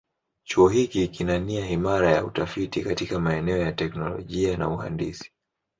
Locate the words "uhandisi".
4.69-5.31